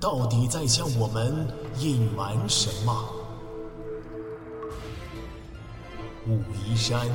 [0.00, 1.46] 到底在向我们
[1.78, 3.14] 隐瞒什么？
[6.26, 7.08] 武夷山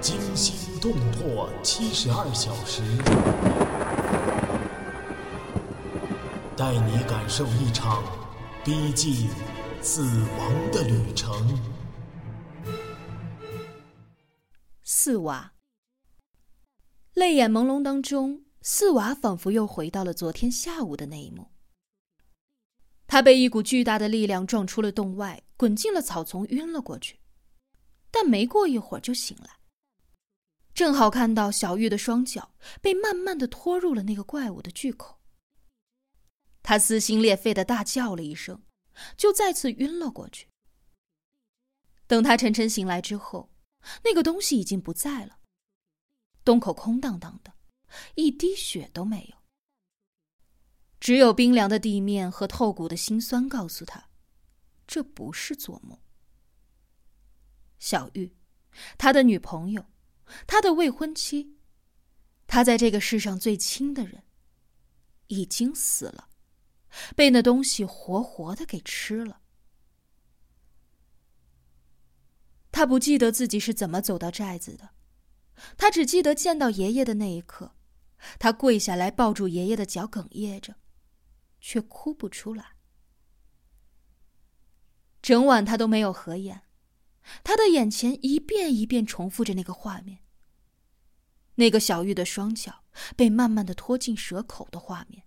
[0.00, 2.82] 惊心动魄七十二小时，
[6.56, 8.04] 带你感受一场
[8.64, 9.28] 逼近
[9.80, 11.58] 死亡的旅程。
[14.84, 15.54] 四娃，
[17.14, 21.48] 泪眼朦胧当中，四娃仿佛又回到了昨天下午的那一幕。
[23.08, 27.18] 他被一股巨大的力量撞出了洞外，滚进了草丛，晕了过去。
[28.10, 29.58] 但没过一会儿就醒来，
[30.74, 35.18] 正好看到小玉的双脚被慢慢的拖入了那个怪物的巨口。
[36.62, 38.62] 他撕心裂肺的大叫了一声，
[39.16, 40.48] 就再次晕了过去。
[42.06, 43.50] 等他沉沉醒来之后，
[44.04, 45.38] 那个东西已经不在了，
[46.44, 47.54] 洞口空荡荡的，
[48.16, 49.37] 一滴血都没有，
[51.00, 54.08] 只有冰凉的地面和透骨的心酸告诉他，
[54.86, 55.98] 这不是做梦。
[57.78, 58.36] 小玉，
[58.96, 59.86] 他的女朋友，
[60.46, 61.56] 他的未婚妻，
[62.46, 64.24] 他在这个世上最亲的人，
[65.28, 66.28] 已经死了，
[67.14, 69.42] 被那东西活活的给吃了。
[72.72, 74.90] 他不记得自己是怎么走到寨子的，
[75.76, 77.76] 他只记得见到爷爷的那一刻，
[78.38, 80.74] 他跪下来抱住爷爷的脚，哽咽着，
[81.60, 82.76] 却哭不出来。
[85.20, 86.62] 整晚他都没有合眼。
[87.44, 90.20] 他的眼前一遍一遍重复着那个画面，
[91.56, 92.84] 那个小玉的双脚
[93.16, 95.24] 被慢慢的拖进蛇口的画面。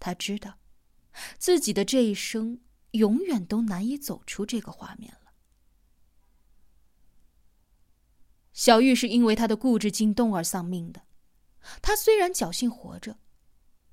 [0.00, 0.58] 他知道，
[1.38, 2.60] 自己的这一生
[2.90, 5.32] 永远都难以走出这个画面了。
[8.52, 11.02] 小玉是因为他的固执进洞而丧命的，
[11.80, 13.18] 他虽然侥幸活着，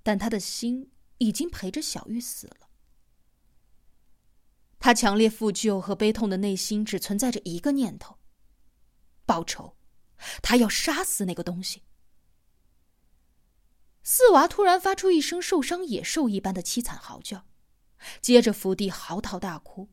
[0.09, 0.89] 但他的心
[1.19, 2.67] 已经陪着小玉死了。
[4.79, 8.17] 他强烈负疚和悲痛的内心只存在着一个念头：
[9.27, 9.77] 报仇。
[10.41, 11.83] 他要杀死那个东西。
[14.01, 17.45] 四娃突然发出一声受伤野兽一般的凄惨嚎叫，
[18.19, 19.89] 接着伏地嚎啕大哭。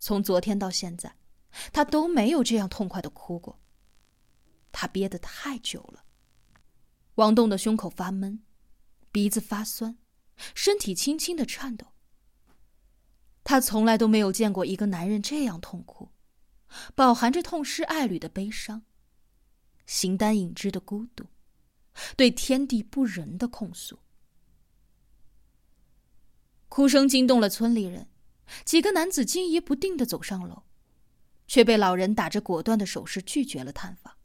[0.00, 1.14] 从昨天到现在，
[1.72, 3.60] 他都没有这样痛快的哭过。
[4.72, 6.04] 他憋得太久了。
[7.14, 8.42] 王栋的胸口发闷，
[9.14, 9.96] 鼻子发酸，
[10.56, 11.86] 身体轻轻的颤抖。
[13.44, 16.10] 他从来都没有见过一个男人这样痛苦，
[16.96, 18.82] 饱含着痛失爱侣的悲伤，
[19.86, 21.26] 形单影只的孤独，
[22.16, 24.00] 对天地不仁的控诉。
[26.68, 28.08] 哭声惊动了村里人，
[28.64, 30.64] 几个男子惊疑不定的走上楼，
[31.46, 34.16] 却被老人打着果断的手势拒绝了探访。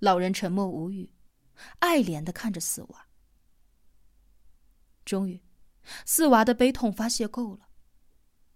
[0.00, 1.14] 老人沉默无语，
[1.78, 3.05] 爱怜的看着四娃。
[5.06, 5.40] 终于，
[6.04, 7.68] 四娃的悲痛发泄够了。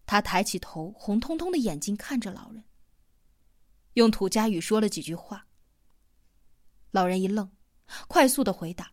[0.04, 2.64] 他抬起头，红彤彤的眼睛看着老人，
[3.94, 5.46] 用土家语说了几句话。
[6.90, 7.52] 老人一愣，
[8.08, 8.92] 快速的回答。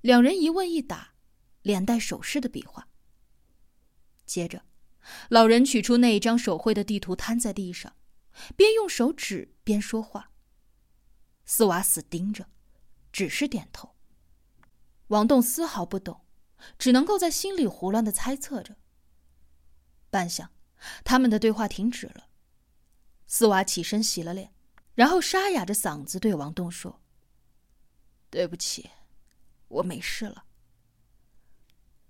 [0.00, 1.14] 两人一问一答，
[1.62, 2.88] 连带手势的比划。
[4.24, 4.64] 接着，
[5.28, 7.96] 老人取出那一张手绘的地图，摊在地上，
[8.56, 10.30] 边用手指边说话。
[11.44, 12.48] 四娃死盯着，
[13.10, 13.96] 只是点头。
[15.08, 16.23] 王栋丝毫不懂，
[16.78, 18.76] 只能够在心里胡乱的猜测着。
[20.10, 20.48] 半晌，
[21.04, 22.28] 他们的对话停止了。
[23.26, 24.52] 四娃起身洗了脸，
[24.94, 27.00] 然后沙哑着嗓子对王栋说
[28.30, 28.90] ：“对不起，
[29.68, 30.44] 我没事了。”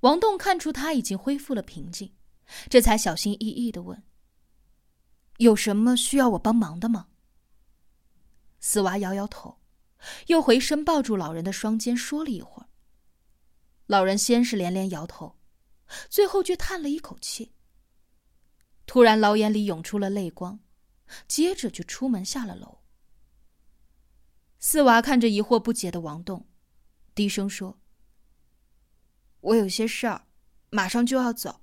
[0.00, 2.14] 王栋看出他已经恢复了平静，
[2.68, 4.02] 这才小心翼翼的问
[5.38, 7.08] ：“有什么需要我帮忙的吗？”
[8.60, 9.60] 四娃摇摇头，
[10.26, 12.63] 又回身抱住老人的双肩，说了一会儿。
[13.86, 15.38] 老人先是连连摇头，
[16.08, 17.52] 最后却叹了一口气。
[18.86, 20.60] 突然，老眼里涌出了泪光，
[21.28, 22.80] 接着就出门下了楼。
[24.58, 26.48] 四娃看着疑惑不解的王栋，
[27.14, 27.78] 低声说
[29.40, 30.26] ：“我有些事儿，
[30.70, 31.62] 马上就要走，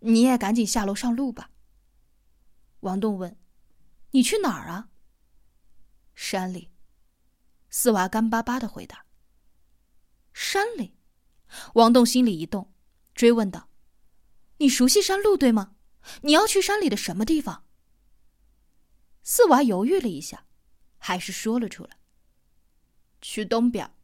[0.00, 1.50] 你也赶紧下楼上路吧。”
[2.80, 3.36] 王栋问
[4.12, 4.90] ：“你去哪儿啊？”
[6.14, 6.70] 山里。
[7.70, 9.04] 四娃干巴巴的回答
[10.32, 10.96] ：“山里。”
[11.74, 12.72] 王栋心里一动，
[13.14, 13.68] 追问道
[14.58, 15.74] ：“你熟悉山路对吗？
[16.22, 17.64] 你要去山里的什么地方？”
[19.22, 20.46] 四娃犹豫了一下，
[20.98, 21.98] 还是说了出来
[23.20, 23.94] ：“去东边，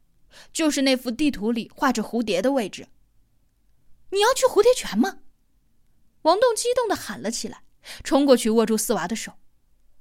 [0.53, 2.87] 就是那幅地图里画着蝴蝶的位置。”
[4.11, 5.19] 你要去蝴蝶泉吗？
[6.21, 7.63] 王栋激动的喊了起来，
[8.03, 9.33] 冲过去握住四娃的手：“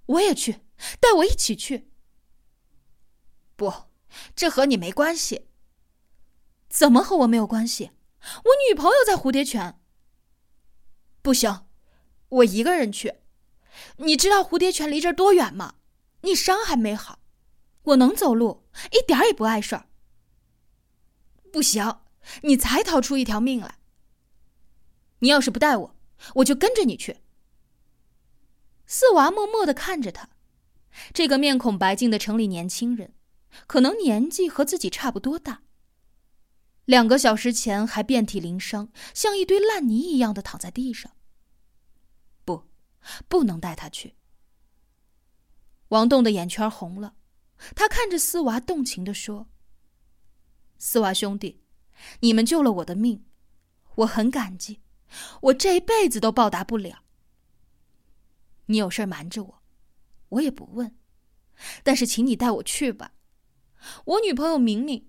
[0.07, 0.61] 我也去，
[1.01, 1.91] 带我一起去。”
[3.57, 3.73] 不，
[4.37, 5.47] 这和你没关系。
[6.75, 7.93] 怎么和我没有关系？
[8.47, 9.81] 我女朋友在蝴蝶泉。
[11.23, 11.67] 不行，
[12.29, 13.21] 我一个人去。
[13.99, 15.77] 你知道蝴蝶泉离这儿多远吗？
[16.23, 17.21] 你伤还没好，
[17.85, 19.87] 我能走路，一点也不碍事儿。
[21.53, 22.01] 不行，
[22.43, 23.79] 你才逃出一条命来。
[25.21, 25.97] 你要是不带我，
[26.35, 27.19] 我就跟着你去。
[28.85, 30.29] 四娃默默的看着他，
[31.13, 33.15] 这个面孔白净的城里年轻人，
[33.69, 35.63] 可能年纪和自己差不多大。
[36.85, 41.13] 两个小时前还遍体鳞伤，像一堆烂泥一样的躺在地上。
[42.45, 42.65] 不，
[43.29, 44.15] 不能带他去。
[45.89, 47.15] 王栋的眼圈红了，
[47.75, 49.49] 他看着四娃，动情的说
[50.79, 51.63] ：“四娃兄弟，
[52.21, 53.25] 你们救了我的命，
[53.97, 54.81] 我很感激。”
[55.43, 57.05] 我这辈子都报答不了。
[58.67, 59.63] 你有事瞒着我，
[60.31, 60.97] 我也不问。
[61.85, 63.15] 但是，请你带我去吧。
[64.07, 65.09] 我女朋友明明，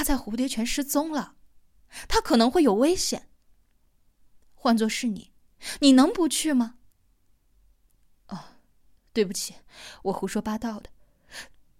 [0.00, 1.34] 他在蝴蝶泉失踪了，
[2.08, 3.28] 他可能会有危险。
[4.54, 5.30] 换做是你，
[5.80, 6.76] 你能不去吗？
[8.28, 8.38] 哦，
[9.12, 9.56] 对不起，
[10.04, 10.88] 我胡说八道的。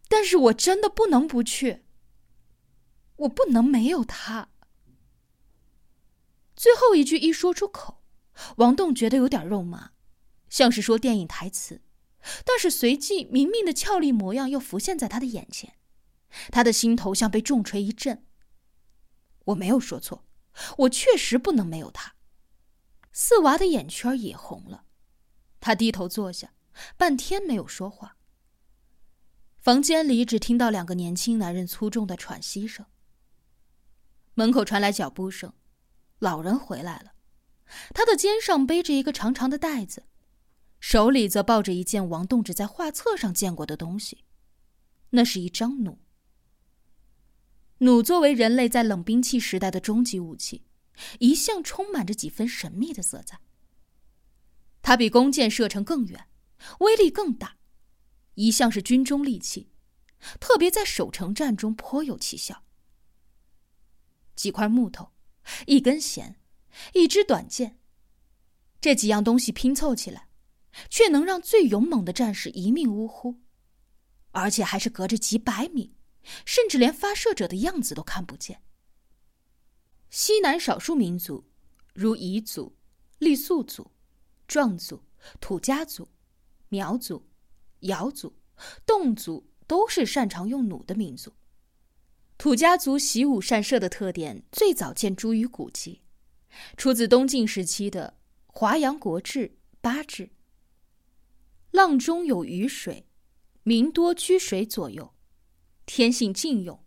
[0.07, 1.85] 但是我真的不能不去。
[3.17, 4.51] 我不能没有他。
[6.55, 8.03] 最后一句一说出口，
[8.57, 9.93] 王栋觉得有点肉麻，
[10.51, 11.81] 像是说电影台词，
[12.45, 15.73] 但是随即明明的俏丽模样又浮现在他的眼前，
[16.51, 18.25] 他的心头像被重锤一震。
[19.47, 20.25] 我没有说错，
[20.79, 22.15] 我确实不能没有他。
[23.13, 24.85] 四娃的眼圈也红了，
[25.61, 26.53] 他低头坐下，
[26.97, 28.17] 半天没有说话。
[29.59, 32.87] 房间里只听到两个年轻男人粗重的喘息声。
[34.35, 35.53] 门口传来脚步声。
[36.19, 37.15] 老人回来了，
[37.95, 40.05] 他的肩上背着一个长长的袋子，
[40.79, 44.25] 手里则抱着一件王栋只在画册上见过的东西，
[45.11, 45.99] 那是一张弩。
[47.83, 50.65] 弩作为人类在冷兵器时代的终极武器，
[51.19, 53.41] 一向充满着几分神秘的色彩。
[54.83, 56.29] 它比弓箭射程更远，
[56.81, 57.57] 威力更大，
[58.35, 59.71] 一向是军中利器，
[60.39, 62.65] 特别在守城战中颇有奇效。
[64.37, 65.13] 几块木头。
[65.67, 66.39] 一根弦，
[66.93, 67.79] 一支短剑，
[68.79, 70.29] 这几样东西拼凑起来，
[70.91, 73.41] 却能让最勇猛的战士一命呜呼，
[74.33, 75.95] 而且还是隔着几百米，
[76.45, 78.63] 甚至连发射者的样子都看不见。
[80.11, 81.45] 西南少数民族，
[81.95, 82.77] 如彝族、
[83.21, 83.91] 傈僳族、
[84.49, 85.03] 壮族、
[85.41, 86.09] 土家族、
[86.69, 87.29] 苗族、
[87.81, 88.35] 瑶族、
[88.87, 91.33] 侗族，都是擅长用弩的民族。
[92.37, 96.03] 土家族习武善射的特点最早见诸于古籍，
[96.77, 98.17] 出自东晋时期的
[98.53, 99.49] 《华阳国志·
[99.81, 100.27] 八志》。
[101.71, 103.07] 浪中有雨水，
[103.63, 105.15] 民多居水左右，
[105.93, 106.85] 天性劲勇，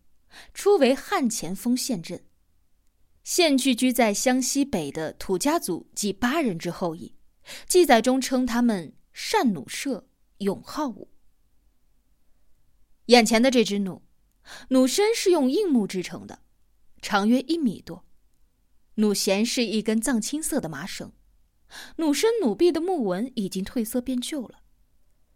[0.54, 2.24] 初为汉前锋陷阵。
[3.22, 7.14] 现聚居在湘西北的土家族即八人之后裔，
[7.68, 11.10] 记载中称他们善弩射，勇好武。
[13.08, 14.02] 眼前的这只弩。
[14.70, 16.40] 弩身是用硬木制成的，
[17.02, 18.06] 长约一米多。
[18.96, 21.12] 弩弦是一根藏青色的麻绳，
[21.98, 24.62] 弩身、弩臂的木纹已经褪色变旧了，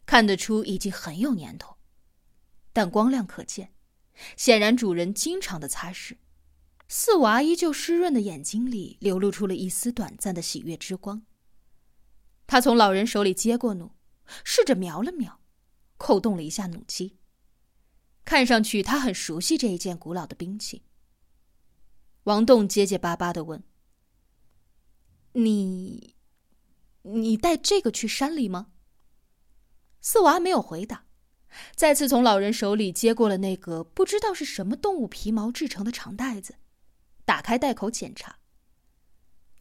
[0.05, 1.76] 看得出已经很有年头，
[2.77, 3.73] 但光亮可见，
[4.35, 6.17] 显然主人经常的擦拭。
[6.87, 11.23] 四娃依旧湿润的眼睛里流露出了一丝短暂的喜悦之光。
[12.45, 13.95] 他从老人手里接过弩，
[14.43, 15.41] 试着瞄了瞄，
[15.97, 17.17] 扣动了一下弩机。
[18.23, 20.83] 看上去他很熟悉这一件古老的兵器。
[22.25, 23.63] 王栋结结巴巴的问
[25.33, 26.13] ：“你，
[27.01, 28.67] 你带这个去山里吗？”
[29.99, 31.06] 四娃没有回答，
[31.75, 36.55] 再次从老人手里接过了那个不知道是什么动物皮毛制成的长袋子，
[37.25, 38.39] 打开袋口检查。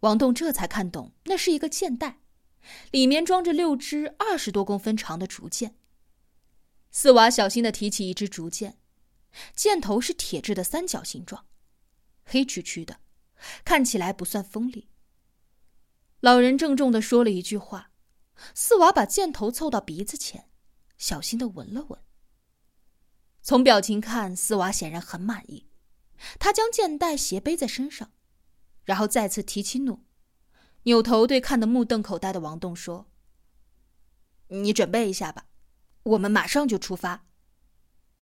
[0.00, 2.20] 王栋这才看懂，那是一个箭袋，
[2.90, 5.76] 里面装着六支二十多公分长的竹箭。
[6.90, 8.78] 四娃小心的提起一支竹箭，
[9.54, 11.46] 箭头是铁制的三角形状，
[12.24, 13.00] 黑黢黢的，
[13.64, 14.88] 看起来不算锋利。
[16.20, 17.90] 老人郑重的说了一句话，
[18.54, 20.48] 四娃把箭头凑到鼻子前，
[20.96, 22.00] 小心的闻了闻。
[23.42, 25.68] 从表情看，斯娃显然很满意，
[26.38, 28.10] 他将剑带斜背在身上，
[28.84, 30.00] 然后再次提起弩，
[30.84, 33.06] 扭头对看得目瞪口呆的王栋说
[34.48, 35.46] ：“你准备一下吧，
[36.02, 37.25] 我们马上就出发。”